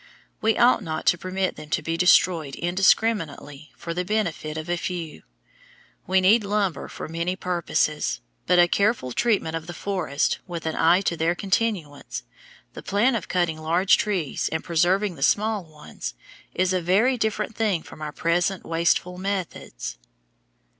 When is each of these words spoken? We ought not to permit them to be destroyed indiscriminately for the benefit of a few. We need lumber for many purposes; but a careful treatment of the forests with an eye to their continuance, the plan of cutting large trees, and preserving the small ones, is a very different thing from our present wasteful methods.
We 0.41 0.57
ought 0.57 0.81
not 0.81 1.05
to 1.05 1.17
permit 1.19 1.57
them 1.57 1.69
to 1.69 1.83
be 1.83 1.95
destroyed 1.95 2.55
indiscriminately 2.55 3.71
for 3.77 3.93
the 3.93 4.03
benefit 4.03 4.57
of 4.57 4.67
a 4.67 4.75
few. 4.75 5.21
We 6.07 6.19
need 6.21 6.43
lumber 6.43 6.87
for 6.87 7.07
many 7.07 7.35
purposes; 7.35 8.19
but 8.47 8.57
a 8.57 8.67
careful 8.67 9.11
treatment 9.11 9.55
of 9.55 9.67
the 9.67 9.75
forests 9.75 10.39
with 10.47 10.65
an 10.65 10.75
eye 10.75 11.01
to 11.01 11.15
their 11.15 11.35
continuance, 11.35 12.23
the 12.73 12.81
plan 12.81 13.13
of 13.13 13.27
cutting 13.27 13.59
large 13.59 13.95
trees, 13.95 14.49
and 14.51 14.63
preserving 14.63 15.17
the 15.17 15.21
small 15.21 15.65
ones, 15.65 16.15
is 16.55 16.73
a 16.73 16.81
very 16.81 17.15
different 17.15 17.55
thing 17.55 17.83
from 17.83 18.01
our 18.01 18.11
present 18.11 18.65
wasteful 18.65 19.19
methods. 19.19 19.99